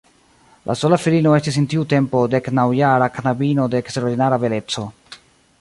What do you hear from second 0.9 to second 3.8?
filino estis en tiu tempo deknaŭjara knabino